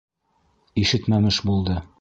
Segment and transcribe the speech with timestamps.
[0.85, 1.81] Ишетмәмеш булды.